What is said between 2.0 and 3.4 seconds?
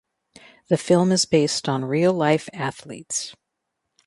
life athletes.